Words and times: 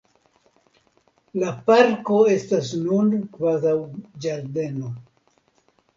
La 1.43 1.51
parko 1.67 2.17
estas 2.37 2.73
nun 2.87 3.13
kvazaŭ 3.37 3.75
ĝardeno. 4.27 4.91